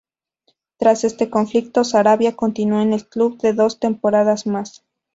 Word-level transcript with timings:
Tras 0.77 1.03
este 1.03 1.29
conflicto, 1.29 1.83
Sarabia 1.83 2.35
continuó 2.35 2.81
en 2.81 2.91
el 2.93 3.07
club 3.07 3.37
dos 3.53 3.79
temporadas 3.79 4.47
más. 4.47 4.83